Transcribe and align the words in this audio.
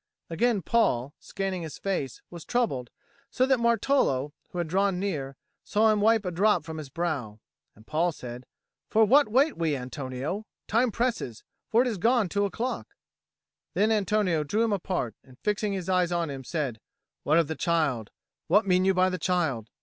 Again 0.31 0.63
Paul, 0.63 1.13
scanning 1.19 1.61
his 1.61 1.77
face, 1.77 2.23
was 2.31 2.43
troubled, 2.43 2.89
so 3.29 3.45
that 3.45 3.59
Martolo, 3.59 4.33
who 4.49 4.57
had 4.57 4.67
drawn 4.67 4.99
near, 4.99 5.37
saw 5.63 5.91
him 5.91 6.01
wipe 6.01 6.25
a 6.25 6.31
drop 6.31 6.63
from 6.63 6.79
his 6.79 6.89
brow. 6.89 7.39
And 7.75 7.85
Paul 7.85 8.11
said, 8.11 8.47
"For 8.89 9.05
what 9.05 9.27
wait 9.29 9.57
we, 9.59 9.75
Antonio? 9.77 10.47
Time 10.67 10.91
presses, 10.91 11.43
for 11.69 11.83
it 11.83 11.87
has 11.87 11.99
gone 11.99 12.29
two 12.29 12.45
o'clock." 12.45 12.95
Then 13.75 13.91
Antonio 13.91 14.43
drew 14.43 14.63
him 14.63 14.73
apart, 14.73 15.13
and 15.23 15.37
fixing 15.37 15.73
his 15.73 15.87
eyes 15.87 16.11
on 16.11 16.31
him, 16.31 16.43
said, 16.43 16.79
"What 17.21 17.37
of 17.37 17.47
the 17.47 17.53
child? 17.55 18.09
What 18.47 18.65
mean 18.65 18.83
you 18.85 18.95
by 18.95 19.11
the 19.11 19.19
child? 19.19 19.69